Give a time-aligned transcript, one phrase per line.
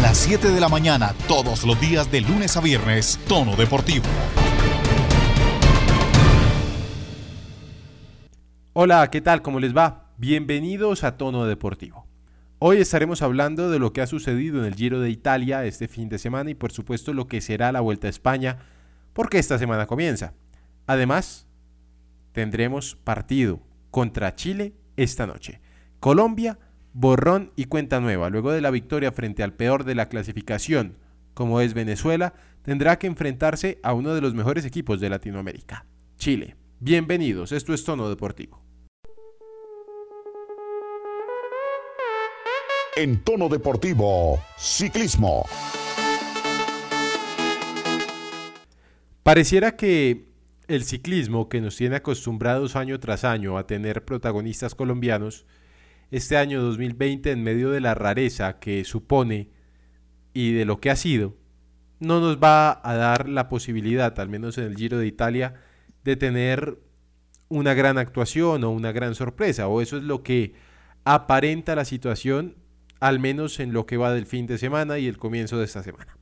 [0.00, 4.06] las 7 de la mañana, todos los días de lunes a viernes, Tono Deportivo.
[8.72, 9.42] Hola, ¿qué tal?
[9.42, 10.10] ¿Cómo les va?
[10.16, 12.06] Bienvenidos a Tono Deportivo.
[12.58, 16.08] Hoy estaremos hablando de lo que ha sucedido en el Giro de Italia este fin
[16.08, 18.58] de semana y por supuesto lo que será la Vuelta a España
[19.12, 20.32] porque esta semana comienza.
[20.86, 21.46] Además,
[22.32, 23.60] tendremos partido
[23.90, 25.60] contra Chile esta noche.
[26.00, 26.58] Colombia,
[26.92, 28.30] borrón y cuenta nueva.
[28.30, 30.96] Luego de la victoria frente al peor de la clasificación,
[31.34, 36.56] como es Venezuela, tendrá que enfrentarse a uno de los mejores equipos de Latinoamérica, Chile.
[36.80, 38.62] Bienvenidos, esto es Tono Deportivo.
[42.96, 45.44] En Tono Deportivo, Ciclismo.
[49.22, 50.30] Pareciera que
[50.66, 55.46] el ciclismo, que nos tiene acostumbrados año tras año a tener protagonistas colombianos,
[56.10, 59.50] este año 2020, en medio de la rareza que supone
[60.32, 61.36] y de lo que ha sido,
[61.98, 65.54] no nos va a dar la posibilidad, al menos en el Giro de Italia,
[66.02, 66.78] de tener
[67.48, 70.54] una gran actuación o una gran sorpresa, o eso es lo que
[71.04, 72.56] aparenta la situación,
[73.00, 75.82] al menos en lo que va del fin de semana y el comienzo de esta
[75.82, 76.16] semana.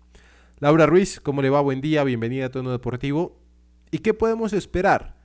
[0.59, 1.61] Laura Ruiz, ¿cómo le va?
[1.61, 3.41] Buen día, bienvenida a Tono Deportivo.
[3.91, 5.18] ¿Y qué podemos esperar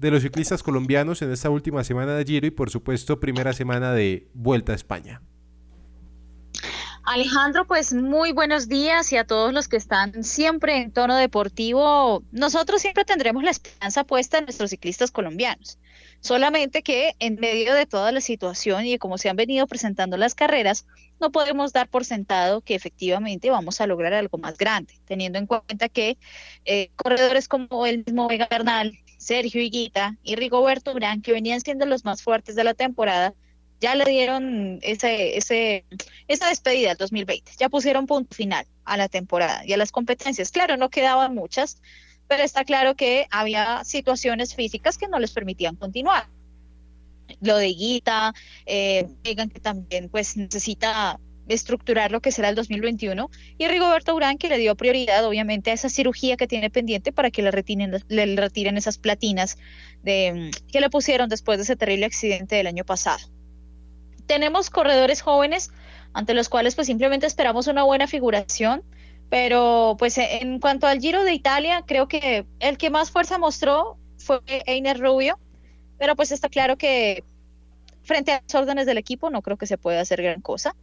[0.00, 3.92] de los ciclistas colombianos en esta última semana de Giro y por supuesto primera semana
[3.92, 5.20] de Vuelta a España?
[7.02, 12.22] Alejandro, pues muy buenos días y a todos los que están siempre en tono deportivo.
[12.30, 15.78] Nosotros siempre tendremos la esperanza puesta en nuestros ciclistas colombianos.
[16.20, 20.16] Solamente que en medio de toda la situación y de cómo se han venido presentando
[20.18, 20.86] las carreras,
[21.18, 25.46] no podemos dar por sentado que efectivamente vamos a lograr algo más grande, teniendo en
[25.46, 26.16] cuenta que
[26.64, 31.84] eh, corredores como el mismo Vega Bernal, Sergio Higuita y Rigoberto Urán, que venían siendo
[31.84, 33.34] los más fuertes de la temporada,
[33.78, 35.84] ya le dieron ese, ese,
[36.26, 40.50] esa despedida al 2020, ya pusieron punto final a la temporada y a las competencias.
[40.50, 41.82] Claro, no quedaban muchas,
[42.28, 46.26] pero está claro que había situaciones físicas que no les permitían continuar.
[47.42, 48.32] Lo de Guita,
[48.64, 51.20] eh, que también pues necesita
[51.54, 55.74] estructurar lo que será el 2021 y Rigoberto Urán que le dio prioridad obviamente a
[55.74, 59.58] esa cirugía que tiene pendiente para que le retiren, le retiren esas platinas
[60.02, 63.28] de, que le pusieron después de ese terrible accidente del año pasado
[64.30, 65.72] tenemos corredores jóvenes
[66.12, 68.84] ante los cuales pues simplemente esperamos una buena figuración,
[69.28, 73.98] pero pues en cuanto al Giro de Italia, creo que el que más fuerza mostró
[74.18, 75.40] fue Einer Rubio,
[75.98, 77.24] pero pues está claro que
[78.04, 80.76] frente a las órdenes del equipo no creo que se pueda hacer gran cosa.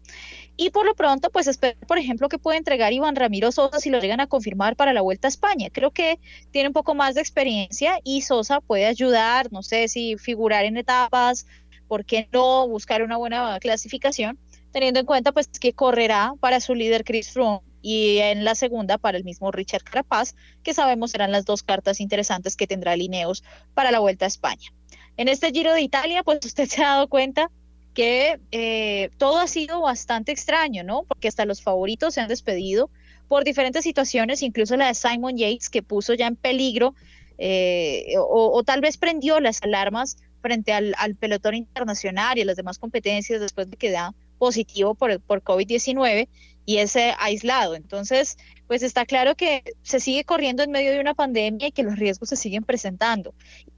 [0.59, 3.91] Y por lo pronto, pues espero, por ejemplo, que pueda entregar Iván Ramiro Sosa si
[3.91, 5.69] lo llegan a confirmar para la Vuelta a España.
[5.72, 6.19] Creo que
[6.50, 10.78] tiene un poco más de experiencia y Sosa puede ayudar, no sé si figurar en
[10.78, 11.45] etapas,
[11.88, 14.40] ¿por qué no buscar una buena clasificación?
[14.72, 18.97] Teniendo en cuenta pues que correrá para su líder Chris Froome y en la segunda
[18.97, 23.44] para el mismo Richard Carapaz, que sabemos serán las dos cartas interesantes que tendrá Lineos
[23.75, 24.74] para la Vuelta a España.
[25.18, 27.51] En este Giro de Italia, pues usted se ha dado cuenta
[27.97, 31.02] que eh, todo ha sido bastante extraño, ¿no?
[31.08, 32.91] Porque hasta los favoritos se han despedido
[33.28, 36.94] por diferentes situaciones, incluso la de Simon Yates, que puso ya en peligro
[37.40, 42.56] eh, o, o, tal vez prendió las alarmas frente al, pelotón internacional y a las
[42.56, 46.28] demás competencias después de que da positivo por, por COVID-19
[46.68, 47.74] y ese aislado.
[47.74, 48.38] Entonces,
[48.68, 51.97] pues está claro que se sigue corriendo en medio de una pandemia y que los
[51.97, 53.34] riesgos se siguen presentando.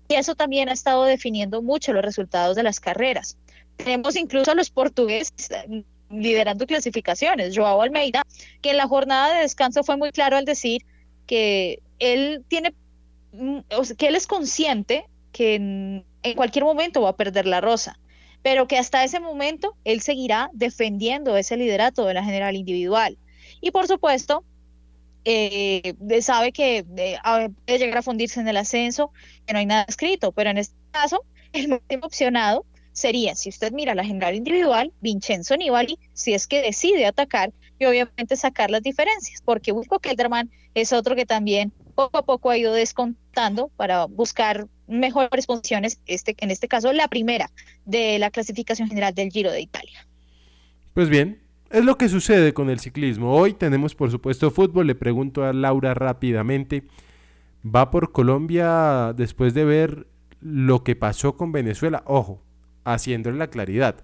[0.09, 3.37] Y eso también ha estado definiendo mucho los resultados de las carreras.
[3.83, 7.55] Tenemos incluso a los portugueses eh, liderando clasificaciones.
[7.55, 8.23] Joao Almeida,
[8.61, 10.85] que en la jornada de descanso fue muy claro al decir
[11.25, 12.73] que él tiene,
[13.31, 13.59] mm,
[13.97, 17.97] que él es consciente que en, cualquier momento va a perder la rosa,
[18.41, 23.17] pero que hasta ese momento él seguirá defendiendo ese liderato de la general individual.
[23.61, 24.43] Y por supuesto,
[25.23, 27.17] eh, sabe que eh,
[27.65, 29.11] puede llegar a fundirse en el ascenso,
[29.45, 31.23] que no hay nada escrito, pero en este caso,
[31.53, 36.61] el máximo opcionado sería, si usted mira la general individual, Vincenzo Nibali, si es que
[36.61, 42.17] decide atacar y obviamente sacar las diferencias, porque Wilco Kelderman es otro que también poco
[42.17, 47.51] a poco ha ido descontando para buscar mejores posiciones, este, en este caso la primera
[47.85, 50.07] de la clasificación general del Giro de Italia.
[50.93, 53.35] Pues bien, es lo que sucede con el ciclismo.
[53.35, 56.83] Hoy tenemos por supuesto fútbol, le pregunto a Laura rápidamente,
[57.63, 60.07] ¿va por Colombia después de ver
[60.41, 62.03] lo que pasó con Venezuela?
[62.05, 62.41] Ojo,
[62.83, 63.95] haciéndole la claridad.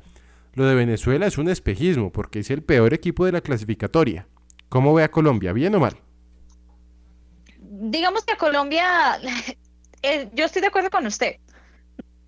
[0.54, 4.28] Lo de Venezuela es un espejismo porque es el peor equipo de la clasificatoria.
[4.70, 5.54] ¿Cómo ve a Colombia?
[5.54, 5.98] ¿Bien o mal?
[7.80, 9.20] digamos que a Colombia,
[10.02, 11.38] eh, yo estoy de acuerdo con usted.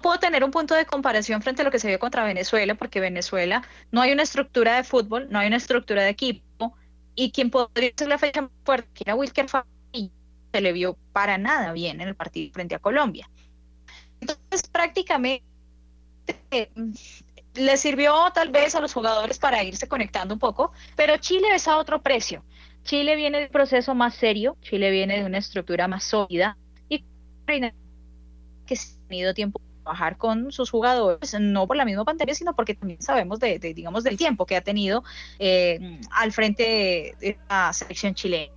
[0.01, 2.99] Puedo tener un punto de comparación frente a lo que se vio contra Venezuela, porque
[2.99, 6.75] Venezuela no hay una estructura de fútbol, no hay una estructura de equipo,
[7.15, 9.47] y quien podría ser la fecha más fuerte, que era Wilker
[9.91, 10.11] y
[10.53, 13.27] se le vio para nada bien en el partido frente a Colombia.
[14.21, 15.45] Entonces, prácticamente
[16.75, 16.91] mm,
[17.55, 21.67] le sirvió tal vez a los jugadores para irse conectando un poco, pero Chile es
[21.67, 22.43] a otro precio.
[22.83, 26.57] Chile viene de un proceso más serio, Chile viene de una estructura más sólida
[26.87, 27.03] y
[28.65, 32.35] que se ha tenido tiempo de trabajar con sus jugadores, no por la misma pandemia,
[32.35, 35.03] sino porque también sabemos de, digamos, del tiempo que ha tenido
[35.39, 38.53] eh, al frente de la selección chilena.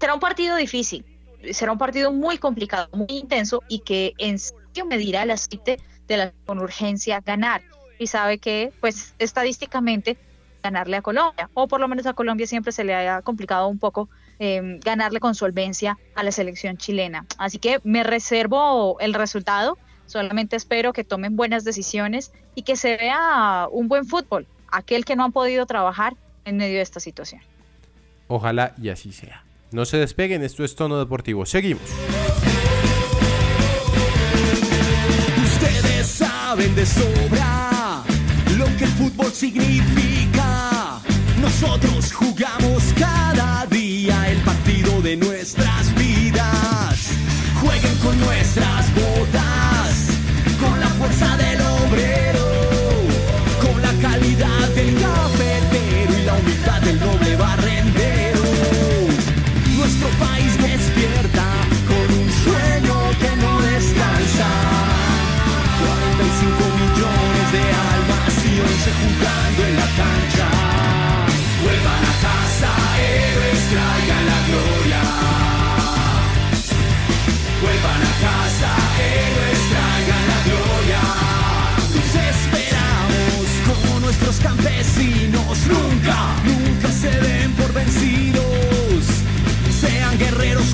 [0.00, 1.04] Será un partido difícil,
[1.52, 5.78] será un partido muy complicado, muy intenso y que en serio medirá el aceite
[6.08, 7.62] de la con urgencia ganar.
[7.98, 10.16] Y sabe que, pues, estadísticamente
[10.62, 13.78] ganarle a Colombia, o por lo menos a Colombia siempre se le haya complicado un
[13.78, 14.08] poco
[14.38, 17.26] em, ganarle con solvencia a la selección chilena.
[17.38, 22.96] Así que me reservo el resultado, solamente espero que tomen buenas decisiones y que se
[22.96, 26.16] vea un buen fútbol, aquel que no han podido trabajar
[26.46, 27.42] en medio de esta situación.
[28.26, 29.44] Ojalá y así sea.
[29.70, 31.44] No se despeguen, esto es Tono Deportivo.
[31.44, 31.90] Seguimos.
[36.54, 38.04] Saben de sobra
[38.56, 41.00] lo que el fútbol significa.
[41.40, 47.10] Nosotros jugamos cada día el partido de nuestras vidas.
[47.60, 48.73] Jueguen con nuestras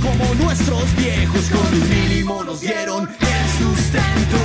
[0.01, 4.39] como nuestros viejos, con un mínimo nos dieron el sustento.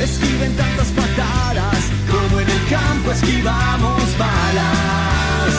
[0.00, 1.78] Esquiven tantas patadas
[2.10, 5.52] como en el campo esquivamos balas.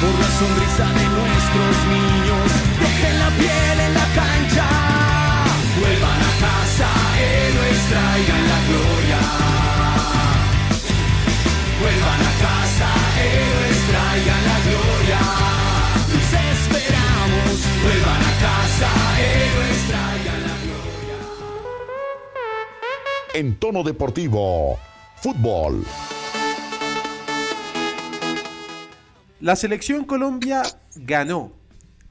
[0.00, 2.46] Por la sonrisa de nuestros niños,
[2.80, 3.18] dejen
[23.42, 24.78] En tono deportivo,
[25.16, 25.84] fútbol.
[29.40, 30.62] La selección Colombia
[30.94, 31.52] ganó.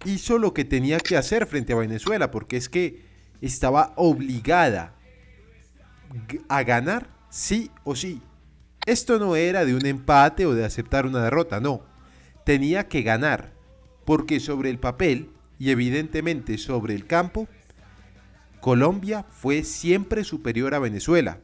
[0.04, 3.06] Hizo lo que tenía que hacer frente a Venezuela, porque es que
[3.40, 4.94] estaba obligada
[6.50, 8.22] a ganar sí o sí.
[8.86, 11.86] Esto no era de un empate o de aceptar una derrota, no.
[12.44, 13.54] Tenía que ganar,
[14.04, 17.48] porque sobre el papel y evidentemente sobre el campo,
[18.62, 21.40] Colombia fue siempre superior a Venezuela,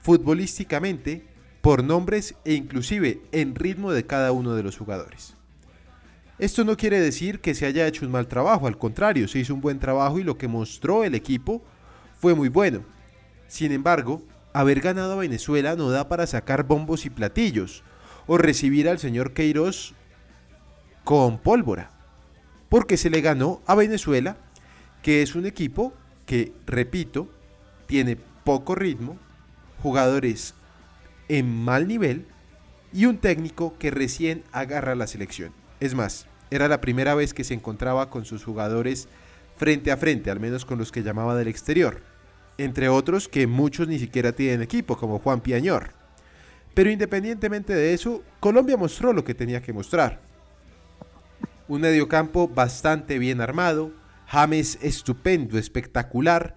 [0.00, 1.26] futbolísticamente,
[1.60, 5.34] por nombres e inclusive en ritmo de cada uno de los jugadores.
[6.38, 9.52] Esto no quiere decir que se haya hecho un mal trabajo, al contrario, se hizo
[9.52, 11.62] un buen trabajo y lo que mostró el equipo
[12.18, 12.84] fue muy bueno.
[13.48, 14.22] Sin embargo,
[14.54, 17.84] haber ganado a Venezuela no da para sacar bombos y platillos
[18.26, 19.94] o recibir al señor Queiroz
[21.04, 21.90] con pólvora,
[22.70, 24.38] porque se le ganó a Venezuela,
[25.02, 25.92] que es un equipo
[26.26, 27.28] que, repito,
[27.86, 29.16] tiene poco ritmo,
[29.82, 30.54] jugadores
[31.28, 32.26] en mal nivel
[32.92, 35.52] y un técnico que recién agarra la selección.
[35.80, 39.08] Es más, era la primera vez que se encontraba con sus jugadores
[39.56, 42.02] frente a frente, al menos con los que llamaba del exterior.
[42.58, 45.90] Entre otros que muchos ni siquiera tienen equipo, como Juan Piañor.
[46.74, 50.20] Pero independientemente de eso, Colombia mostró lo que tenía que mostrar.
[51.68, 53.90] Un mediocampo bastante bien armado,
[54.26, 56.56] James estupendo, espectacular.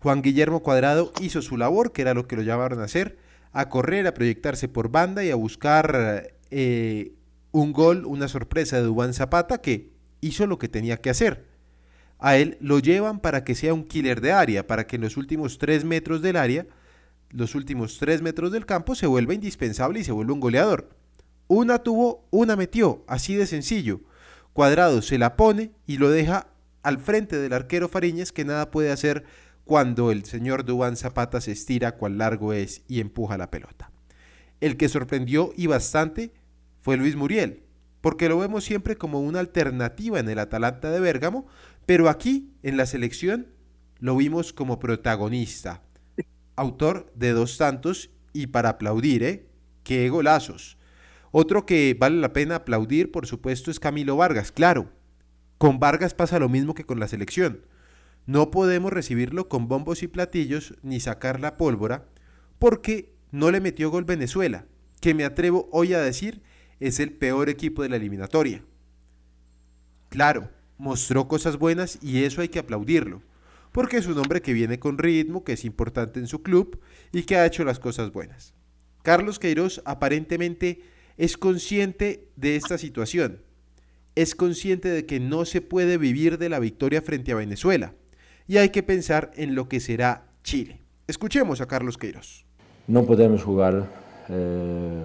[0.00, 3.18] Juan Guillermo Cuadrado hizo su labor, que era lo que lo llamaron a hacer,
[3.52, 7.12] a correr, a proyectarse por banda y a buscar eh,
[7.50, 9.90] un gol, una sorpresa de Dubán Zapata, que
[10.20, 11.46] hizo lo que tenía que hacer.
[12.18, 15.16] A él lo llevan para que sea un killer de área, para que en los
[15.16, 16.66] últimos tres metros del área,
[17.30, 20.90] los últimos tres metros del campo, se vuelva indispensable y se vuelva un goleador.
[21.48, 24.00] Una tuvo, una metió, así de sencillo.
[24.52, 26.48] Cuadrado se la pone y lo deja
[26.86, 29.24] al frente del arquero Fariñez que nada puede hacer
[29.64, 33.90] cuando el señor Dubán Zapata se estira cuán largo es y empuja la pelota.
[34.60, 36.32] El que sorprendió y bastante
[36.80, 37.64] fue Luis Muriel,
[38.00, 41.48] porque lo vemos siempre como una alternativa en el Atalanta de Bérgamo,
[41.86, 43.48] pero aquí en la selección
[43.98, 45.82] lo vimos como protagonista,
[46.54, 49.48] autor de dos tantos y para aplaudir, ¿eh?
[49.82, 50.78] ¡Qué golazos!
[51.32, 54.52] Otro que vale la pena aplaudir, por supuesto, es Camilo Vargas.
[54.52, 54.92] Claro,
[55.58, 57.62] con Vargas pasa lo mismo que con la selección.
[58.26, 62.08] No podemos recibirlo con bombos y platillos ni sacar la pólvora
[62.58, 64.66] porque no le metió gol Venezuela,
[65.00, 66.42] que me atrevo hoy a decir
[66.80, 68.62] es el peor equipo de la eliminatoria.
[70.08, 73.22] Claro, mostró cosas buenas y eso hay que aplaudirlo,
[73.72, 76.80] porque es un hombre que viene con ritmo, que es importante en su club
[77.12, 78.54] y que ha hecho las cosas buenas.
[79.02, 80.82] Carlos Queiroz aparentemente
[81.16, 83.42] es consciente de esta situación.
[84.16, 87.92] Es consciente de que no se puede vivir de la victoria frente a Venezuela
[88.48, 90.80] y hay que pensar en lo que será Chile.
[91.06, 92.46] Escuchemos a Carlos Queiroz.
[92.86, 93.86] No podemos jugar
[94.30, 95.04] eh,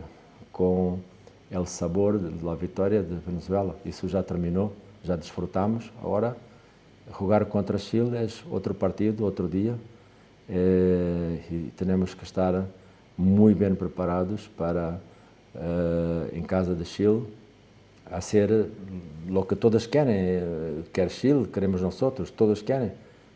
[0.53, 1.03] con
[1.50, 3.75] el sabor de la victoria de Venezuela.
[3.84, 4.72] Eso ya terminó,
[5.03, 5.91] ya disfrutamos.
[6.01, 6.38] Ahora,
[7.12, 9.75] jugar contra Chile es otro partido, otro día.
[10.48, 12.65] Eh, y tenemos que estar
[13.18, 15.01] muy bien preparados para
[15.53, 17.40] uh, em casa de Chile
[18.12, 18.68] a ser
[19.27, 21.98] lo que todos querem, quer Chile, queremos nós,
[22.36, 22.91] todos querem,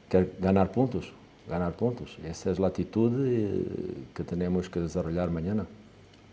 [0.09, 1.13] quer ganhar pontos,
[1.47, 2.17] ganhar pontos.
[2.23, 5.65] Essa é a atitude eh, que temos que desenvolver amanhã.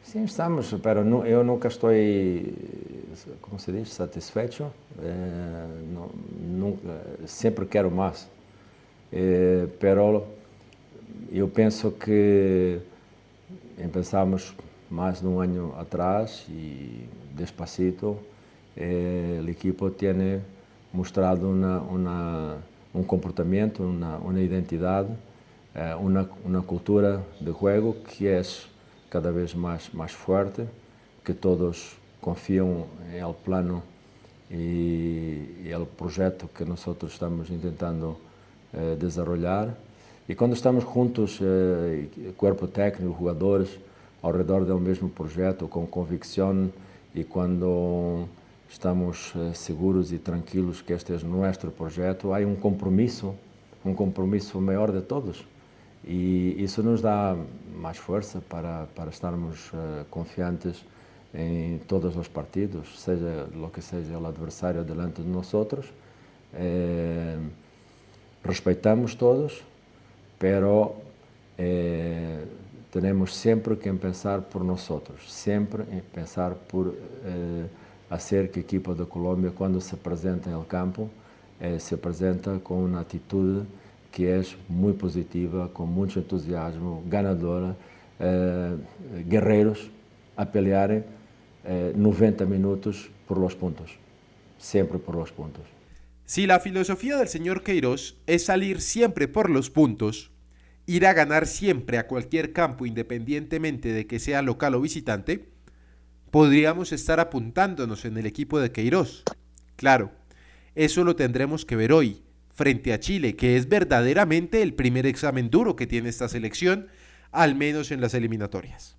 [0.03, 1.91] Sim, estamos, pero eu nunca estou,
[3.41, 4.67] como se diz, satisfeito.
[5.01, 8.29] É, não, nunca, sempre quero mais.
[9.13, 10.27] É, pero
[11.31, 12.81] eu penso que
[13.93, 14.55] começamos
[14.91, 18.19] más de un año atrás y despacito
[18.77, 20.41] eh, el equipo tiene
[20.93, 22.57] mostrado una, una,
[22.93, 25.07] un comportamiento, una, una identidad,
[25.75, 28.67] eh, una, una, cultura de juego que es
[29.09, 30.67] cada vez más, más fuerte,
[31.25, 33.83] que todos confían en el plano
[34.51, 38.19] y, y el proyecto que nosotros estamos intentando
[38.73, 39.75] eh, desarrollar.
[40.29, 43.69] Y cuando estamos juntos, eh, cuerpo técnico, jugadores,
[44.23, 46.71] ao redor do mesmo projeto, com convicção
[47.15, 48.27] e quando
[48.69, 53.35] estamos eh, seguros e tranquilos que este é nosso projeto, há um compromisso,
[53.85, 55.45] um compromisso maior de todos.
[56.05, 57.37] E isso nos dá
[57.77, 60.85] mais força para, para estarmos uh, confiantes
[61.35, 65.87] em todos os partidos, seja o que seja o adversário delante de nós outros.
[66.55, 67.39] Eh,
[68.45, 69.63] respeitamos todos,
[70.39, 70.97] pero
[71.57, 72.45] eh,
[72.93, 75.83] tenemos siempre que pensar por nosotros, siempre
[76.15, 76.95] pensar por
[77.25, 77.67] eh,
[78.11, 81.09] hacer que el equipo de Colombia cuando se presenta en el campo
[81.59, 83.63] eh, se presenta con una actitud
[84.11, 87.75] que es muy positiva, con mucho entusiasmo, ganadora,
[88.21, 88.77] eh,
[89.27, 89.91] guerreros
[90.37, 91.03] a pelear
[91.65, 93.93] 90 minutos por los puntos,
[94.59, 95.63] siempre por los puntos.
[96.27, 100.32] Si la filosofía del señor Queiroz es salir siempre por los puntos,
[100.87, 105.49] ir a ganar siempre a cualquier campo independientemente de que sea local o visitante,
[106.31, 109.23] podríamos estar apuntándonos en el equipo de Queiroz.
[109.77, 110.13] Claro,
[110.75, 112.23] eso lo tendremos que ver hoy,
[112.55, 116.89] frente a Chile, que es verdaderamente el primer examen duro que tiene esta selección,
[117.31, 118.97] al menos en las eliminatorias.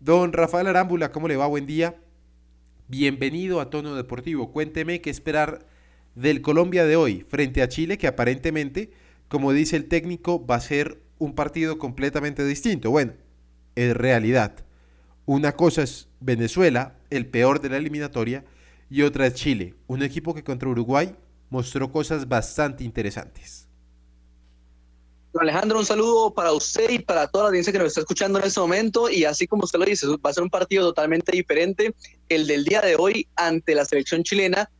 [0.00, 1.46] Don Rafael Arámbula, ¿cómo le va?
[1.46, 1.96] Buen día.
[2.88, 4.52] Bienvenido a Tono Deportivo.
[4.52, 5.66] Cuénteme qué esperar
[6.14, 8.90] del Colombia de hoy frente a Chile, que aparentemente,
[9.28, 12.90] como dice el técnico, va a ser un partido completamente distinto.
[12.90, 13.12] Bueno,
[13.74, 14.54] en realidad,
[15.26, 18.44] una cosa es Venezuela, el peor de la eliminatoria,
[18.90, 21.16] y otra es Chile, un equipo que contra Uruguay
[21.50, 23.68] mostró cosas bastante interesantes.
[25.40, 28.44] Alejandro, un saludo para usted y para toda la audiencia que nos está escuchando en
[28.44, 29.10] este momento.
[29.10, 31.92] Y así como usted lo dice, va a ser un partido totalmente diferente
[32.28, 34.70] el del día de hoy ante la selección chilena,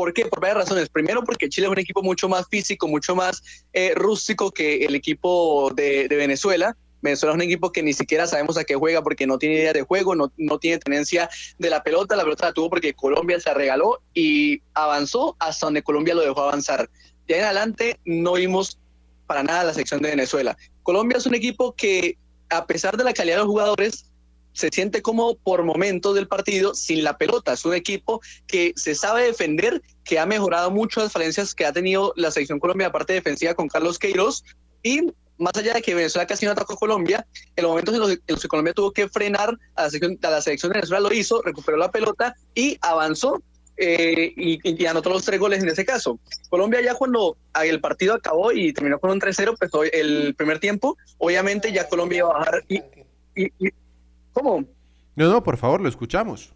[0.00, 0.24] ¿Por qué?
[0.24, 0.88] Por varias razones.
[0.88, 3.42] Primero, porque Chile es un equipo mucho más físico, mucho más
[3.74, 6.74] eh, rústico que el equipo de, Venezuela.
[7.02, 9.74] Venezuela es un equipo que ni siquiera sabemos a qué juega porque no tiene idea
[9.74, 11.28] de juego, no, no tiene tenencia
[11.58, 12.16] de la pelota.
[12.16, 16.44] La pelota la tuvo porque Colombia se regaló y avanzó hasta donde Colombia lo dejó
[16.44, 16.88] avanzar.
[17.28, 18.78] De ahí en adelante no vimos
[19.26, 20.56] para nada la sección de Venezuela.
[20.82, 22.16] Colombia es un equipo que,
[22.48, 24.09] a pesar de la calidad de los jugadores,
[24.52, 27.52] se siente como por momentos del partido sin la pelota.
[27.52, 31.72] Es un equipo que se sabe defender, que ha mejorado mucho las falencias que ha
[31.72, 34.44] tenido la selección Colombia, aparte defensiva con Carlos Queiroz.
[34.82, 37.26] Y más allá de que Venezuela casi no atacó a Colombia,
[37.56, 40.42] en los momentos en los, que Colombia tuvo que frenar a la, selección, a la
[40.42, 43.42] selección de Venezuela lo hizo, recuperó la pelota y avanzó
[43.82, 46.20] eh, y, anotó los tres goles en ese caso.
[46.50, 50.98] Colombia ya cuando el partido acabó y terminó con un 3-0, pues el primer tiempo,
[51.16, 52.82] obviamente ya Colombia iba a bajar y,
[54.32, 54.64] ¿Cómo?
[55.16, 56.52] No, no, por favor, lo escuchamos.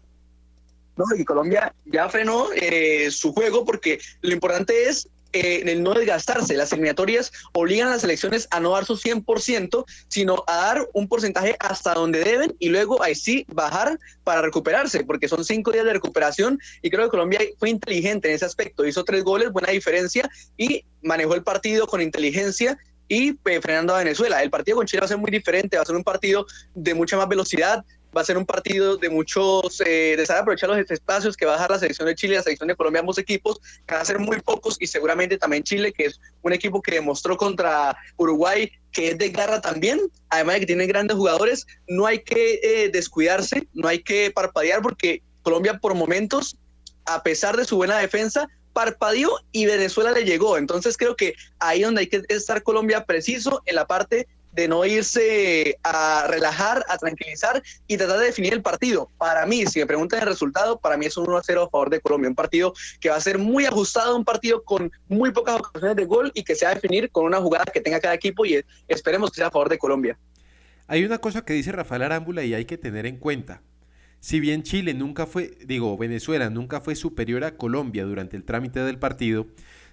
[0.97, 5.83] No, y Colombia ya frenó eh, su juego porque lo importante es eh, en el
[5.83, 6.55] no desgastarse.
[6.55, 11.09] Las eliminatorias obligan a las selecciones a no dar su 100%, sino a dar un
[11.09, 15.83] porcentaje hasta donde deben y luego ahí sí bajar para recuperarse, porque son cinco días
[15.83, 18.85] de recuperación y creo que Colombia fue inteligente en ese aspecto.
[18.85, 23.99] Hizo tres goles, buena diferencia y manejó el partido con inteligencia y eh, frenando a
[23.99, 24.41] Venezuela.
[24.41, 26.93] El partido con Chile va a ser muy diferente, va a ser un partido de
[26.93, 27.83] mucha más velocidad,
[28.15, 31.53] va a ser un partido de muchos, eh, de saber aprovechar los espacios que va
[31.53, 34.01] a dejar la selección de Chile y la selección de Colombia, ambos equipos, que van
[34.01, 37.97] a ser muy pocos y seguramente también Chile, que es un equipo que demostró contra
[38.17, 42.61] Uruguay que es de garra también, además de que tiene grandes jugadores, no hay que
[42.63, 46.57] eh, descuidarse, no hay que parpadear porque Colombia por momentos,
[47.05, 50.57] a pesar de su buena defensa, parpadeó y Venezuela le llegó.
[50.57, 54.85] Entonces creo que ahí donde hay que estar Colombia preciso en la parte de no
[54.85, 59.09] irse a relajar, a tranquilizar y tratar de definir el partido.
[59.17, 61.89] Para mí, si me preguntan el resultado, para mí es un 1 0 a favor
[61.89, 62.29] de Colombia.
[62.29, 66.05] Un partido que va a ser muy ajustado, un partido con muy pocas ocasiones de
[66.05, 68.61] gol y que se va a definir con una jugada que tenga cada equipo y
[68.89, 70.17] esperemos que sea a favor de Colombia.
[70.87, 73.61] Hay una cosa que dice Rafael Arámbula y hay que tener en cuenta.
[74.25, 78.79] Si bien Chile nunca fue, digo, Venezuela nunca fue superior a Colombia durante el trámite
[78.79, 79.45] del partido,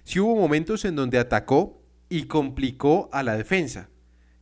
[0.05, 3.91] sí hubo momentos en donde atacó y complicó a la defensa.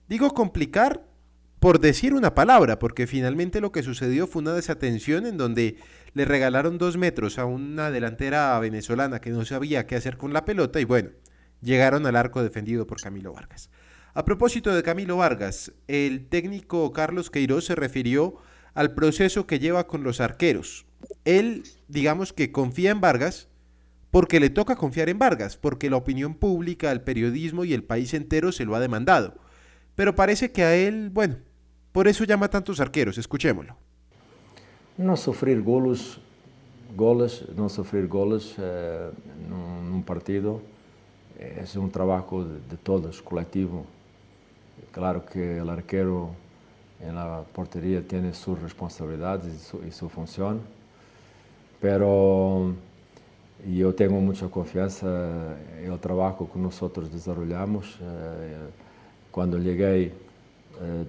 [0.07, 1.05] Digo complicar
[1.60, 5.75] por decir una palabra, porque finalmente lo que sucedió fue una desatención en donde
[6.13, 10.45] le regalaron dos metros a una delantera venezolana que no sabía qué hacer con la
[10.45, 11.10] pelota y bueno,
[11.60, 13.69] llegaron al arco defendido por Camilo Vargas.
[14.13, 18.38] A propósito de Camilo Vargas, el técnico Carlos Queiroz se refirió
[18.73, 20.85] al proceso que lleva con los arqueros.
[21.25, 23.47] Él, digamos que confía en Vargas
[24.11, 28.13] porque le toca confiar en Vargas, porque la opinión pública, el periodismo y el país
[28.13, 29.35] entero se lo ha demandado.
[29.95, 31.37] Pero parece que a él, bueno,
[31.91, 33.17] por eso llama tantos arqueros.
[33.17, 33.77] Escuchémoslo.
[34.97, 36.17] No sufrir goles,
[36.95, 39.09] goles no sufrir goles eh,
[39.47, 40.61] en un partido
[41.41, 43.85] es un trabajo de, de, todos, colectivo.
[44.91, 46.31] Claro que el arquero
[47.08, 50.62] la portería tiene sus responsabilidades y su, y su función,
[51.79, 52.74] pero
[53.67, 57.97] yo tengo mucha confianza en el trabajo que nosotros desarrollamos.
[58.02, 58.58] Eh,
[59.32, 60.12] cuando llegué,
[60.82, 61.06] eh,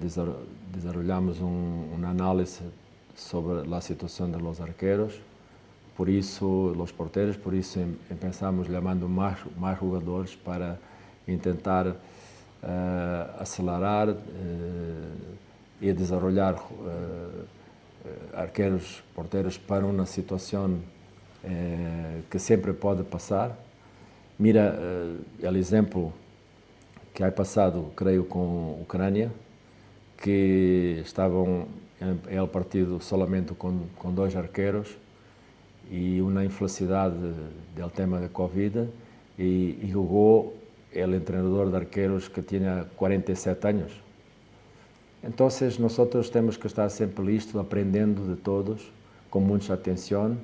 [0.75, 2.63] desarrollamos un, un, análisis
[3.17, 5.15] sobre la situación de los arqueros,
[5.97, 10.79] por eso los porteros, por eso empezamos llamando más, más jugadores para
[11.27, 14.15] intentar uh, acelerar uh,
[15.83, 20.79] y desarrollar uh, arqueros, porteros para uma situação
[22.31, 23.59] que sempre pode passar.
[24.39, 24.79] Mira
[25.43, 26.13] o exemplo
[27.13, 29.33] que ha passado, creio, com a Ucrânia,
[30.19, 31.67] que estavam
[32.01, 34.97] em el partido solamente com, com dois arqueiros
[35.91, 37.17] e uma infelicidade
[37.77, 38.89] do tema da Covid
[39.39, 40.57] e, e jogou
[40.95, 43.93] o treinador de arqueiros que tinha 47 anos.
[45.25, 48.93] Então, nós temos que estar sempre listos, aprendendo de todos,
[49.31, 50.37] com muita atenção,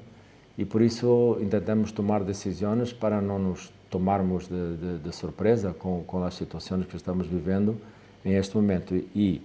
[0.57, 6.05] e por isso tentamos tomar decisões para não nos tomarmos de, de, de surpresa com,
[6.05, 7.77] com as situações que estamos vivendo
[8.25, 8.95] em este momento.
[9.15, 9.43] E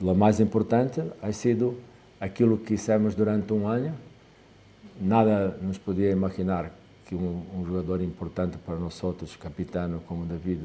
[0.00, 1.76] o mais importante ha sido
[2.20, 3.94] aquilo que hicimos durante um ano.
[5.00, 6.72] Nada nos podia imaginar
[7.06, 10.62] que um, um jogador importante para nós outros, capitano como David,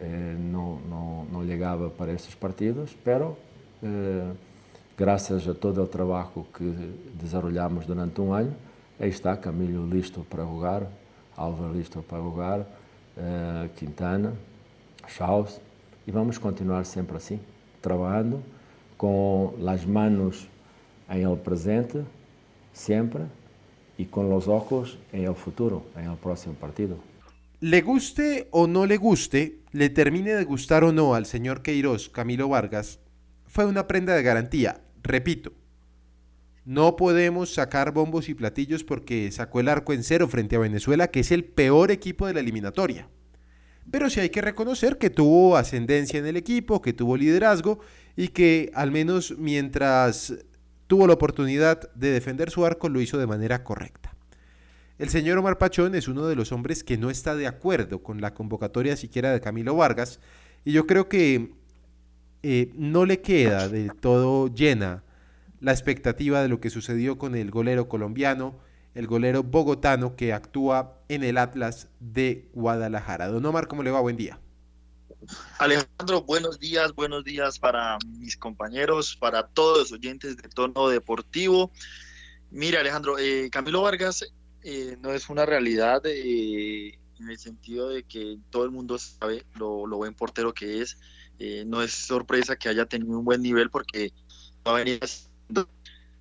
[0.00, 3.36] eh, não, não, não chegava para estes partidos, pero
[3.82, 4.32] eh,
[4.96, 6.64] graças a todo o trabalho que
[7.14, 8.54] desenvolvemos durante um ano,
[8.98, 10.86] aí está Camilo listo para jogar,
[11.36, 14.32] Álvaro listo para jogar, uh, Quintana,
[15.06, 15.60] Chaus,
[16.06, 17.38] e vamos continuar sempre assim,
[17.82, 18.42] trabalhando
[18.96, 20.48] com as manos
[21.10, 22.02] em el presente,
[22.72, 23.24] sempre,
[23.98, 26.98] e com os ojos em el futuro, em el próximo partido.
[27.60, 32.10] Le guste o no le guste, le termine de gustar o no al señor Queiroz,
[32.10, 33.00] Camilo Vargas,
[33.46, 34.82] fue una prenda de garantía.
[35.02, 35.54] Repito,
[36.66, 41.08] no podemos sacar bombos y platillos porque sacó el arco en cero frente a Venezuela,
[41.08, 43.08] que es el peor equipo de la eliminatoria.
[43.90, 47.78] Pero sí hay que reconocer que tuvo ascendencia en el equipo, que tuvo liderazgo
[48.16, 50.34] y que al menos mientras
[50.88, 54.05] tuvo la oportunidad de defender su arco lo hizo de manera correcta.
[54.98, 58.22] El señor Omar Pachón es uno de los hombres que no está de acuerdo con
[58.22, 60.20] la convocatoria siquiera de Camilo Vargas
[60.64, 61.52] y yo creo que
[62.42, 65.02] eh, no le queda del todo llena
[65.60, 68.58] la expectativa de lo que sucedió con el golero colombiano,
[68.94, 73.28] el golero bogotano que actúa en el Atlas de Guadalajara.
[73.28, 74.00] Don Omar, ¿cómo le va?
[74.00, 74.40] Buen día.
[75.58, 81.70] Alejandro, buenos días, buenos días para mis compañeros, para todos los oyentes de tono deportivo.
[82.50, 84.24] Mira, Alejandro, eh, Camilo Vargas
[84.68, 89.46] eh, no es una realidad eh, en el sentido de que todo el mundo sabe
[89.54, 90.98] lo, lo buen portero que es.
[91.38, 94.12] Eh, no es sorpresa que haya tenido un buen nivel porque
[94.66, 94.98] va a venir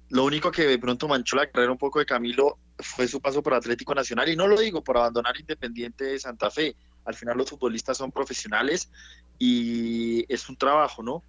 [0.09, 3.41] lo único que de pronto manchó la carrera un poco de Camilo fue su paso
[3.41, 6.75] por Atlético Nacional y no lo digo por abandonar Independiente de Santa Fe.
[7.05, 8.91] Al final los futbolistas son profesionales
[9.39, 11.23] y es un trabajo, ¿no?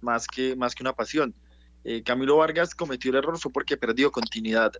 [0.00, 1.34] Más que, más que una pasión.
[1.84, 4.72] Eh, Camilo Vargas cometió el error fue porque perdió continuidad.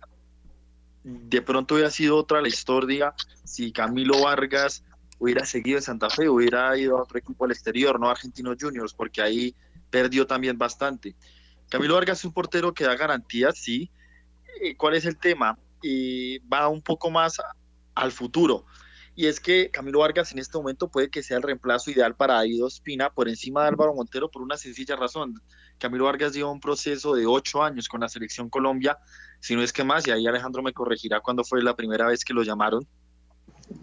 [1.03, 3.13] De pronto hubiera sido otra la historia
[3.43, 4.83] si Camilo Vargas
[5.19, 8.57] hubiera seguido en Santa Fe, hubiera ido a otro equipo al exterior, no a Argentinos
[8.59, 9.55] Juniors, porque ahí
[9.89, 11.15] perdió también bastante.
[11.69, 13.89] Camilo Vargas es un portero que da garantías, sí.
[14.61, 15.57] Eh, ¿Cuál es el tema?
[15.81, 17.37] Y va un poco más
[17.95, 18.65] al futuro.
[19.15, 22.39] Y es que Camilo Vargas en este momento puede que sea el reemplazo ideal para
[22.39, 25.35] Aido Espina por encima de Álvaro Montero por una sencilla razón.
[25.79, 28.97] Camilo Vargas lleva un proceso de ocho años con la selección Colombia,
[29.39, 32.23] si no es que más, y ahí Alejandro me corregirá cuando fue la primera vez
[32.23, 32.87] que lo llamaron.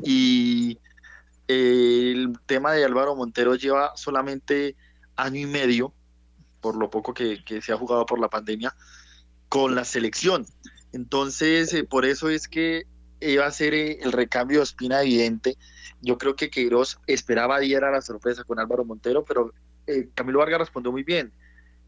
[0.03, 0.79] Y
[1.49, 4.77] eh, el tema de Álvaro Montero lleva solamente
[5.17, 5.93] año y medio,
[6.61, 8.75] por lo poco que, se ha jugado por la pandemia,
[9.49, 10.47] con la selección.
[10.93, 12.87] Entonces, eh, por eso es que
[13.21, 15.59] iba a ser eh, el recambio de Espina evidente.
[16.01, 19.53] Yo creo que Queiroz esperaba diera la sorpresa con Álvaro Montero, pero
[20.15, 21.33] Camilo Vargas respondió muy bien.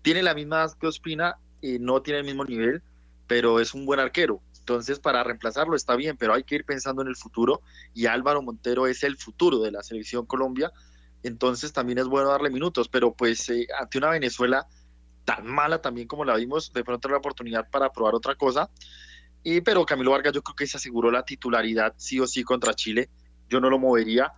[0.02, 2.82] Tiene la misma Ospina, y no tiene el mismo nivel,
[3.26, 4.42] pero es un buen arquero.
[4.58, 7.62] Entonces, para reemplazarlo está bien, pero hay que ir pensando en el futuro
[7.94, 10.70] y Álvaro Montero es el futuro de la selección Colombia.
[11.22, 14.66] Entonces, también es bueno darle minutos, pero pues eh, ante una Venezuela
[15.24, 18.70] tan mala también como la vimos, de pronto la oportunidad para probar otra cosa.
[19.44, 22.74] Y, pero Camilo Vargas yo creo que se aseguró la titularidad sí o sí contra
[22.74, 23.08] Chile.
[23.48, 24.32] Yo no lo movería.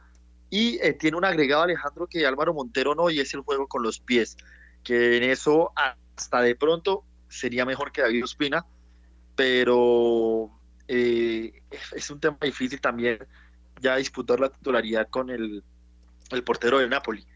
[0.50, 3.82] Y eh, tiene un agregado Alejandro que Álvaro Montero no, y es el juego con
[3.82, 4.36] los pies.
[4.84, 8.64] Que en eso hasta de pronto sería mejor que David Ospina.
[9.34, 10.50] Pero
[10.86, 13.18] eh, es un tema difícil también
[13.80, 15.64] ya disputar la titularidad con el,
[16.30, 17.26] el portero del Napoli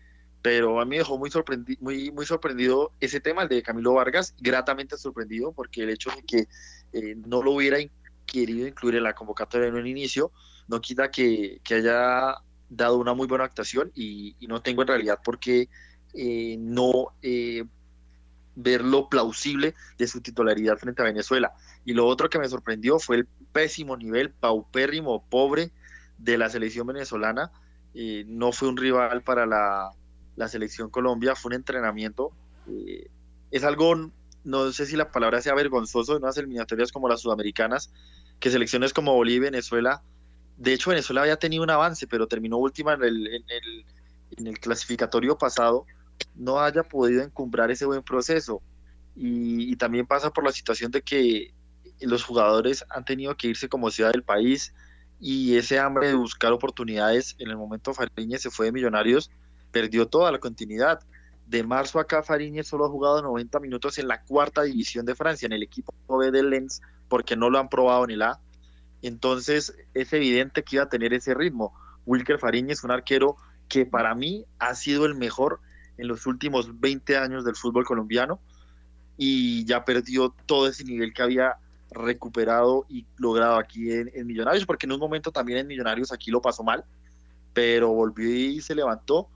[0.42, 3.94] pero a mí me dejó muy sorprendido, muy, muy sorprendido ese tema, el de Camilo
[3.94, 6.48] Vargas, gratamente sorprendido porque el hecho de que
[6.92, 7.78] eh, no lo hubiera
[8.24, 10.32] querido incluir en la convocatoria en un inicio,
[10.68, 12.36] no quita que, haya
[12.68, 15.68] dado una muy buena actuación y, no tengo en realidad por qué
[16.14, 17.64] eh, no eh,
[18.54, 21.52] ver lo plausible de su titularidad frente a Venezuela.
[21.84, 25.70] Y lo otro que me sorprendió fue el pésimo nivel, paupérrimo, pobre
[26.18, 27.50] de la selección venezolana.
[28.26, 29.92] no fue un rival para la,
[30.38, 32.32] la selección Colombia, fue un entrenamiento.
[32.68, 33.10] Eh,
[33.50, 34.10] es algo,
[34.44, 37.90] no sé si la palabra sea vergonzoso en unas eliminatorias como las sudamericanas,
[38.38, 40.02] que selecciones como Bolivia y Venezuela,
[40.56, 43.44] de hecho Venezuela había tenido un avance, pero terminó última en el,
[44.36, 45.86] en el, clasificatorio pasado,
[46.34, 48.62] no haya podido encumbrar ese buen proceso.
[49.14, 51.52] Y, también pasa por la situación de que
[52.00, 54.72] los jugadores han tenido que irse como ciudad del país
[55.20, 59.32] y ese hambre de buscar oportunidades en el momento Fariñez se fue de Millonarios
[59.70, 61.00] perdió toda la continuidad.
[61.46, 65.46] De marzo acá, Fariñez solo ha jugado 90 minutos en la cuarta división de Francia,
[65.46, 68.40] en el equipo B del Lens, porque no lo han probado en el A.
[69.02, 71.74] Entonces, es evidente que iba a tener ese ritmo.
[72.06, 73.36] Wilker Fariñez, un arquero
[73.68, 75.60] que para mí ha sido el mejor
[75.98, 78.40] en los últimos 20 años del fútbol colombiano
[79.16, 81.56] y ya perdió todo ese nivel que había
[81.90, 86.40] recuperado y logrado aquí en, Millonarios, porque en un momento también en Millonarios aquí lo
[86.40, 86.84] pasó mal,
[87.52, 89.28] pero volvió y se levantó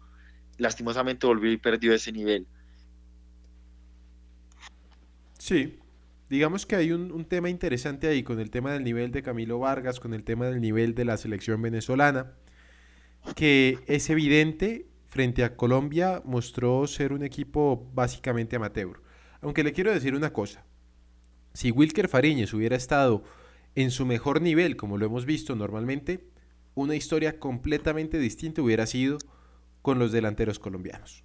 [0.59, 2.47] lastimosamente volvió y perdió ese nivel.
[5.39, 5.79] Sí,
[6.31, 10.01] digamos que hay un, tema interesante ahí con el tema del nivel de Camilo Vargas,
[10.01, 12.33] con el tema del nivel de la selección venezolana,
[13.35, 19.03] que es evidente frente a Colombia mostró ser un equipo básicamente amateur.
[19.43, 20.65] Aunque le quiero decir una cosa,
[21.53, 23.23] si Wilker Fariñez hubiera estado
[23.75, 26.25] en su mejor nivel, como lo hemos visto normalmente,
[26.75, 29.19] una historia completamente distinta hubiera sido
[29.83, 31.25] con los delanteros colombianos.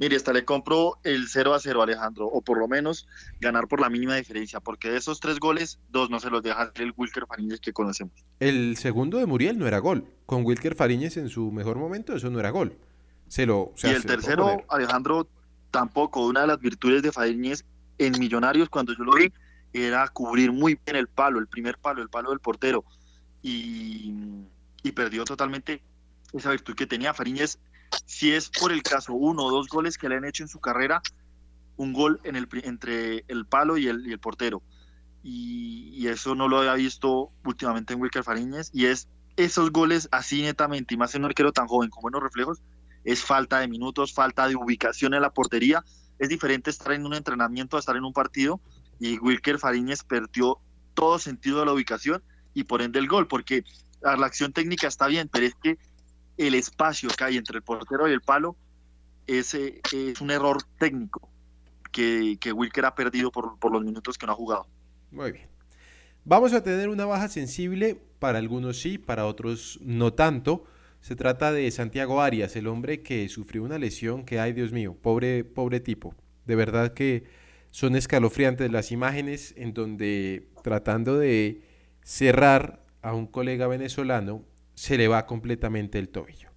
[0.00, 3.06] Mire, hasta le compro el 0 a 0 Alejandro, o por lo menos
[3.40, 6.72] ganar por la mínima diferencia, porque de esos tres goles, dos no se los deja
[6.74, 8.24] el Wilker Fariñez que conocemos.
[8.40, 10.08] El segundo de Muriel no era gol.
[10.26, 12.76] Con Wilker Fariñez en su mejor momento, eso no era gol.
[13.28, 15.28] Se lo, y el tercero, Alejandro,
[15.70, 16.26] tampoco.
[16.26, 17.64] Una de las virtudes de Fariñez
[17.98, 19.32] en Millonarios, cuando yo lo vi,
[19.72, 22.84] era cubrir muy bien el palo, el primer palo, el palo del portero.
[23.42, 24.14] Y,
[24.82, 25.82] y perdió totalmente
[26.32, 27.58] esa virtud que tenía Fariñez
[28.06, 30.60] si es por el caso uno o dos goles que le han hecho en su
[30.60, 31.02] carrera,
[31.76, 34.62] un gol en el, entre el palo y el, portero.
[35.22, 38.70] Y, eso no lo había visto últimamente en Wilker Fariñez.
[38.74, 42.22] Y es esos goles así netamente, y más en un arquero tan joven con buenos
[42.22, 42.62] reflejos,
[43.04, 45.84] es falta de minutos, falta de ubicación en la portería.
[46.18, 48.60] Es diferente estar en un entrenamiento a estar en un partido.
[48.98, 50.58] Y Wilker Fariñez perdió
[50.94, 52.22] todo sentido de la ubicación
[52.54, 53.64] y por ende el gol, porque
[54.00, 55.76] la acción técnica está bien, pero es que
[56.36, 58.56] el espacio que hay entre el portero y el palo
[59.26, 61.28] es, eh, es un error técnico
[61.90, 64.66] que, que Wilker ha perdido por, por los minutos que no ha jugado.
[65.10, 65.48] Muy bien.
[66.24, 70.64] Vamos a tener una baja sensible, para algunos sí, para otros no tanto.
[71.04, 74.96] Se trata de Santiago Arias, el hombre que sufrió una lesión que, ay Dios mío,
[75.02, 76.14] pobre, pobre tipo.
[76.46, 77.24] De verdad que
[77.70, 81.60] son escalofriantes las imágenes en donde tratando de
[82.02, 86.48] cerrar a un colega venezolano se le va completamente el tobillo.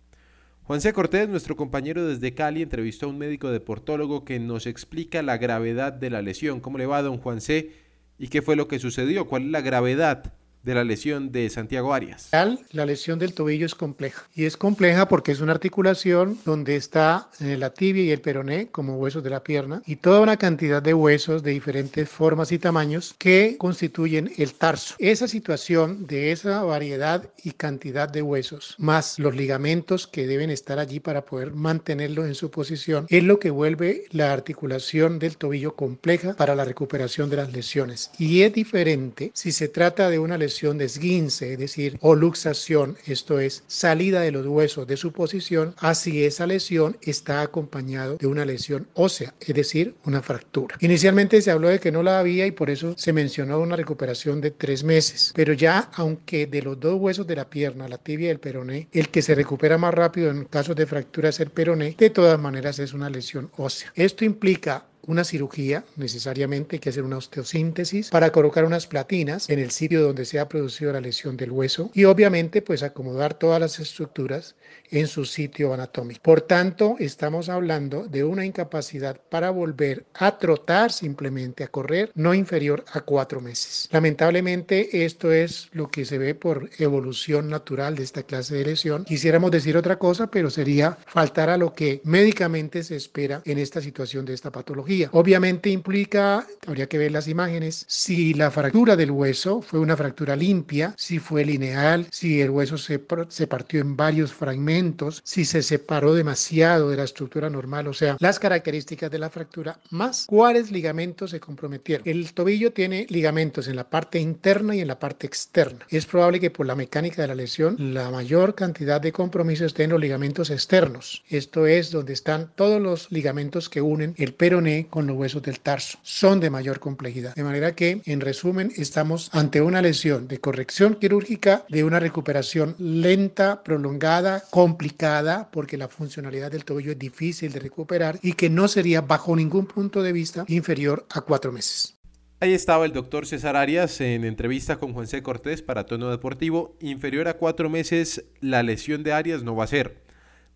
[0.63, 5.37] Juanse Cortés, nuestro compañero desde Cali, entrevistó a un médico deportólogo que nos explica la
[5.37, 6.61] gravedad de la lesión.
[6.61, 7.71] ¿Cómo le va, don Juanse?
[8.17, 9.27] ¿Y qué fue lo que sucedió?
[9.27, 12.29] ¿Cuál es la gravedad de la lesión de Santiago Arias?
[12.71, 17.29] La lesión del tobillo es compleja y es compleja porque es una articulación donde está
[17.39, 20.93] la tibia y el peroné como huesos de la pierna y toda una cantidad de
[20.93, 24.95] huesos de diferentes formas y tamaños que constituyen el tarso.
[24.99, 30.79] Esa situación de esa variedad y cantidad de huesos más los ligamentos que deben estar
[30.79, 35.75] allí para poder mantenerlo en su posición es lo que vuelve la articulación del tobillo
[35.75, 40.37] compleja para la recuperación de las lesiones y es diferente si se trata de una
[40.37, 45.11] lesión de esguince, es decir, o luxación, esto es salida de los huesos de su
[45.11, 50.77] posición, así esa lesión está acompañado de una lesión ósea, es decir, una fractura.
[50.79, 54.41] Inicialmente se habló de que no la había y por eso se mencionó una recuperación
[54.41, 58.27] de tres meses, pero ya aunque de los dos huesos de la pierna, la tibia
[58.27, 61.49] y el peroné, el que se recupera más rápido en casos de fractura es el
[61.49, 63.91] peroné, de todas maneras es una lesión ósea.
[63.95, 69.59] Esto implica una cirugía, necesariamente hay que hacer una osteosíntesis para colocar unas platinas en
[69.59, 73.59] el sitio donde se ha producido la lesión del hueso y obviamente pues acomodar todas
[73.59, 74.55] las estructuras
[74.91, 76.21] en su sitio anatómico.
[76.21, 82.33] Por tanto, estamos hablando de una incapacidad para volver a trotar simplemente, a correr, no
[82.33, 83.89] inferior a cuatro meses.
[83.91, 89.05] Lamentablemente, esto es lo que se ve por evolución natural de esta clase de lesión.
[89.05, 93.81] Quisiéramos decir otra cosa, pero sería faltar a lo que médicamente se espera en esta
[93.81, 94.96] situación de esta patología.
[95.11, 100.35] Obviamente implica, habría que ver las imágenes, si la fractura del hueso fue una fractura
[100.35, 105.61] limpia, si fue lineal, si el hueso se, se partió en varios fragmentos, si se
[105.61, 110.71] separó demasiado de la estructura normal, o sea, las características de la fractura, más cuáles
[110.71, 112.07] ligamentos se comprometieron.
[112.07, 115.85] El tobillo tiene ligamentos en la parte interna y en la parte externa.
[115.89, 119.83] Es probable que por la mecánica de la lesión, la mayor cantidad de compromiso esté
[119.83, 121.23] en los ligamentos externos.
[121.29, 125.59] Esto es donde están todos los ligamentos que unen el peroné con los huesos del
[125.59, 125.97] tarso.
[126.01, 127.35] Son de mayor complejidad.
[127.35, 132.75] De manera que, en resumen, estamos ante una lesión de corrección quirúrgica de una recuperación
[132.79, 138.67] lenta, prolongada, complicada porque la funcionalidad del tobillo es difícil de recuperar y que no
[138.67, 141.97] sería bajo ningún punto de vista inferior a cuatro meses.
[142.39, 145.07] Ahí estaba el doctor César Arias en entrevista con Juan.
[145.23, 146.77] Cortés para Tono Deportivo.
[146.81, 150.03] Inferior a cuatro meses, la lesión de Arias no va a ser.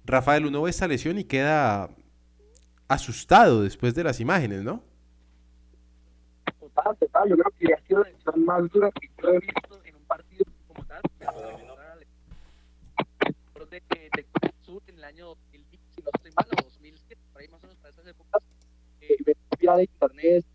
[0.06, 1.90] Rafael, uno ve esta lesión y queda
[2.94, 4.84] asustado después de las imágenes, ¿no?
[6.60, 7.30] Total, total.
[7.30, 10.04] Yo creo que ha sido la lesión más dura que yo he visto en un
[10.04, 11.02] partido como tal
[13.72, 13.82] de,
[14.16, 14.26] de
[14.62, 17.68] Sur en el año 2010, si no estoy mal, o 2007, por ahí más o
[17.68, 18.44] menos para esas épocas,
[19.02, 19.18] eh,
[19.60, 20.46] vía de internet,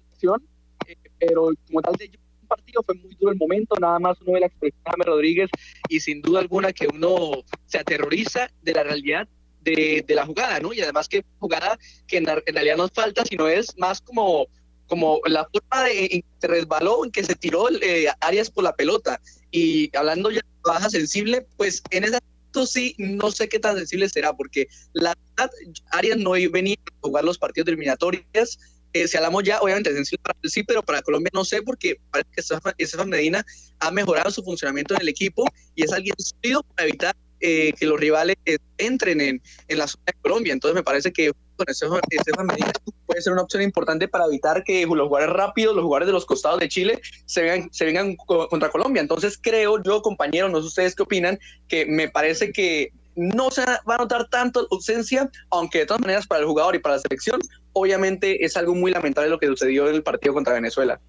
[0.87, 2.11] eh, pero como tal de
[2.42, 5.51] un partido fue muy duro el momento, nada más uno ve la expresión de Rodríguez
[5.88, 9.29] y sin duda alguna que uno se aterroriza de la realidad
[9.74, 10.72] de, de, la jugada, ¿no?
[10.72, 14.46] Y además que jugada que en, en, realidad no falta, sino es más como,
[14.87, 18.64] como la forma de en que se resbaló, en que se tiró eh, Arias por
[18.64, 19.20] la pelota.
[19.50, 22.20] Y hablando ya de baja sensible, pues en esa
[22.64, 25.50] sí, no sé qué tan sensible será, porque la verdad,
[25.90, 28.59] Arias no venía a jugar los partidos de eliminatorias.
[28.92, 32.31] Eh, si hablamos ya, obviamente sensible para sí, pero para Colombia no sé, porque parece
[32.33, 33.44] que Estefan Medina
[33.81, 37.87] ha mejorado su funcionamiento en el equipo y es alguien sólido para evitar eh, que
[37.87, 38.37] los rivales
[38.79, 40.53] entren en, en la zona de Colombia.
[40.53, 42.72] Entonces me parece que con Estefan Medina
[43.07, 46.27] puede ser una opción importante para evitar que los jugadores rápidos, los jugadores de los
[46.27, 49.01] costados de Chile, se vengan, se vengan contra Colombia.
[49.01, 53.64] Entonces creo yo, compañeros, no sé ustedes qué opinan, que me parece que no se
[53.64, 57.01] va a notar tanto ausencia, aunque de todas maneras para el jugador y para la
[57.01, 57.40] selección,
[57.72, 61.01] obviamente es algo muy lamentable lo que sucedió en el partido contra Venezuela.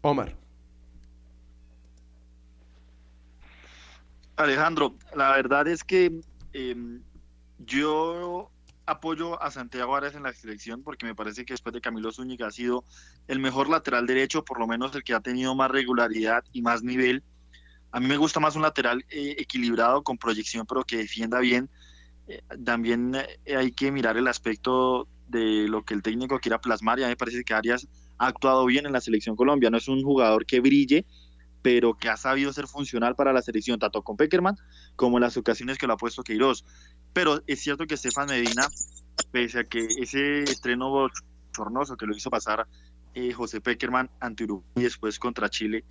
[0.00, 0.34] Omar.
[4.44, 6.20] Alejandro, la verdad es que
[6.52, 6.76] eh,
[7.58, 8.50] yo
[8.90, 12.48] apoyo a Santiago Arias en la selección porque me parece que después de Camilo Zúñiga
[12.48, 12.84] ha sido
[13.28, 16.82] el mejor lateral derecho, por lo menos el que ha tenido más regularidad y más
[16.82, 17.22] nivel.
[17.92, 21.68] A mí me gusta más un lateral eh, equilibrado, con proyección, pero que defienda bien.
[22.28, 26.98] Eh, también eh, hay que mirar el aspecto de lo que el técnico quiera plasmar.
[26.98, 29.70] Ya me parece que Arias ha actuado bien en la selección Colombia.
[29.70, 31.04] No es un jugador que brille,
[31.62, 34.56] pero que ha sabido ser funcional para la selección, tanto con Peckerman
[34.96, 36.64] como en las ocasiones que lo ha puesto Queiroz.
[37.12, 38.68] Pero es cierto que Estefan Medina,
[39.30, 42.66] pese a que ese estreno bochornoso que lo hizo pasar
[43.14, 45.84] eh, José Peckerman ante Uruguay y después contra Chile,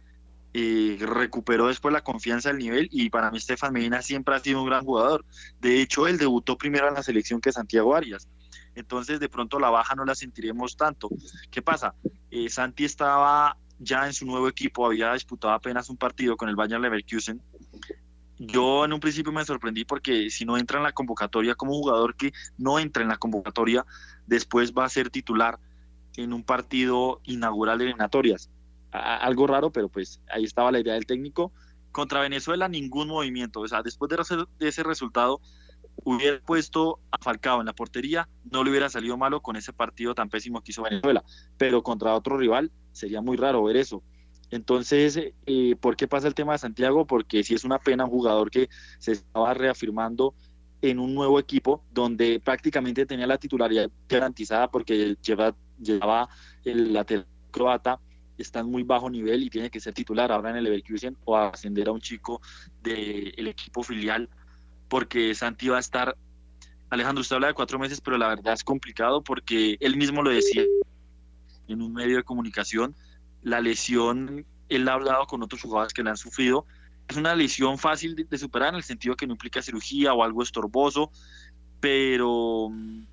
[0.51, 4.61] eh, recuperó después la confianza del nivel y para mí Estefan Medina siempre ha sido
[4.61, 5.25] un gran jugador.
[5.59, 8.27] De hecho, él debutó primero en la selección que Santiago Arias.
[8.73, 11.09] Entonces, de pronto la baja no la sentiremos tanto.
[11.51, 11.93] ¿Qué pasa?
[12.31, 16.55] Eh, Santi estaba ya en su nuevo equipo, había disputado apenas un partido con el
[16.55, 17.41] Bayern Leverkusen.
[18.37, 22.15] Yo en un principio me sorprendí porque si no entra en la convocatoria como jugador
[22.15, 23.85] que no entra en la convocatoria,
[24.27, 25.59] después va a ser titular
[26.15, 28.49] en un partido inaugural de eliminatorias.
[28.91, 31.51] algo raro, pero pues ahí estaba la idea del técnico.
[31.91, 35.41] Contra Venezuela ningún movimiento, o sea, después de ese resultado
[36.03, 40.15] hubiera puesto a Falcao en la portería, no le hubiera salido malo con ese partido
[40.15, 41.23] tan pésimo que hizo Venezuela,
[41.57, 44.03] pero contra otro rival sería muy raro ver eso.
[44.51, 47.05] Entonces, eh, ¿por qué pasa el tema de Santiago?
[47.05, 50.33] Porque si es una pena un jugador que se estaba reafirmando
[50.81, 56.29] en un nuevo equipo donde prácticamente tenía la titularidad garantizada porque lleva, llevaba
[56.63, 57.99] el lateral croata,
[58.37, 61.35] está en muy bajo nivel y tiene que ser titular ahora en el Leverkusen o
[61.35, 62.41] ascender a un chico
[62.81, 64.29] del equipo filial
[64.89, 66.17] porque Santi va a estar,
[66.89, 70.31] Alejandro, usted habla de cuatro meses, pero la verdad es complicado porque él mismo lo
[70.31, 70.63] decía
[71.67, 72.95] en un medio de comunicación,
[73.43, 76.65] la lesión, él ha hablado con otros jugadores que la han sufrido,
[77.07, 80.43] es una lesión fácil de, superar en el sentido que no implica cirugía o algo
[80.43, 81.11] estorboso,
[81.79, 83.03] pero mm,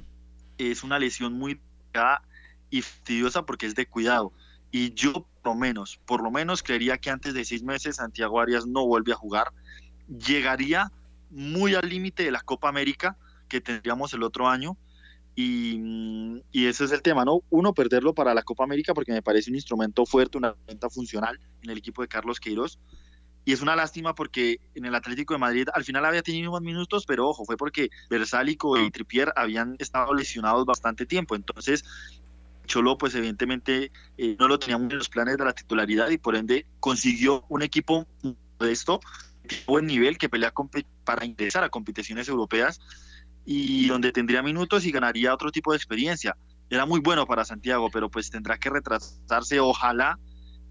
[0.58, 1.60] es una lesión muy
[2.68, 4.32] y fastidiosa porque es de cuidado.
[4.70, 8.40] Y yo, por lo menos, por lo menos creería que antes de seis meses Santiago
[8.40, 9.52] Arias no vuelve a jugar.
[10.08, 10.92] Llegaría
[11.30, 13.16] muy al límite de la Copa América
[13.48, 14.76] que tendríamos el otro año.
[15.34, 17.42] Y, y, ese es el tema, ¿no?
[17.50, 21.38] Uno, perderlo para la Copa América porque me parece un instrumento fuerte, una herramienta funcional
[21.62, 22.78] en el equipo de Carlos Queiroz.
[23.44, 26.62] Y es una lástima porque en el Atlético de Madrid al final había tenido unos
[26.62, 31.36] minutos, pero ojo, fue porque Versálico y Tripier habían estado lesionados bastante tiempo.
[31.36, 31.84] Entonces,
[32.66, 36.34] Cholo, pues evidentemente eh, no lo teníamos en los planes de la titularidad y por
[36.34, 38.98] ende consiguió un equipo de esto
[39.66, 40.52] buen nivel que pelea
[41.04, 42.80] para ingresar a competiciones europeas
[43.44, 46.36] y donde tendría minutos y ganaría otro tipo de experiencia.
[46.68, 49.60] Era muy bueno para Santiago, pero pues tendrá que retrasarse.
[49.60, 50.18] Ojalá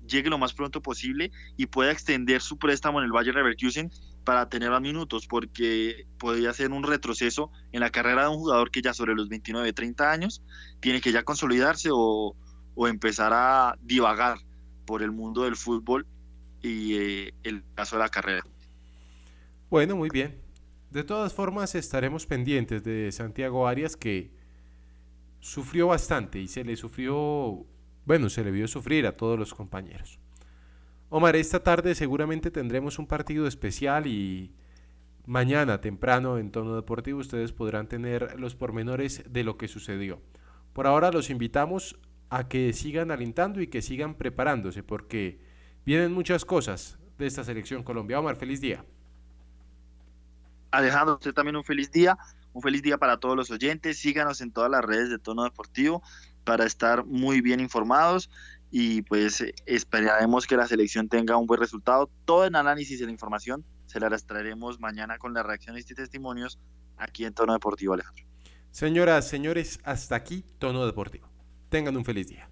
[0.08, 3.90] llegue lo más pronto posible y pueda extender su préstamo en el Bayern Leverkusen
[4.24, 8.72] para tener más minutos, porque podría ser un retroceso en la carrera de un jugador
[8.72, 10.44] que ya sobre los 29, 30 años
[10.80, 12.36] tiene que ya consolidarse o,
[12.76, 14.40] o empezar a divagar
[14.86, 16.06] por el mundo del fútbol
[16.62, 18.44] y eh, el caso de la carrera.
[19.70, 20.42] Bueno, muy bien.
[20.92, 24.32] De todas formas, estaremos pendientes de Santiago Arias que
[25.40, 27.66] sufrió bastante y se le sufrió,
[28.06, 30.20] bueno, se le vio sufrir a todos los compañeros.
[31.10, 34.54] Omar, esta tarde seguramente tendremos un partido especial y
[35.26, 40.22] mañana temprano en tono deportivo ustedes podrán tener los pormenores de lo que sucedió.
[40.74, 42.00] Por ahora los invitamos
[42.30, 45.40] a que sigan alentando y que sigan preparándose porque
[45.86, 48.20] vienen muchas cosas de esta selección Colombia.
[48.20, 48.84] Omar, feliz día.
[50.76, 52.18] Alejandro, usted también un feliz día,
[52.54, 53.98] un feliz día para todos los oyentes.
[53.98, 56.02] Síganos en todas las redes de Tono Deportivo
[56.44, 58.30] para estar muy bien informados
[58.72, 62.10] y pues esperaremos que la selección tenga un buen resultado.
[62.26, 66.60] Todo el análisis y la información se la traeremos mañana con las reacciones y testimonios
[66.98, 68.26] aquí en Tono Deportivo, Alejandro.
[68.72, 71.30] Señoras, señores, hasta aquí Tono Deportivo.
[71.70, 72.50] Tengan un feliz día.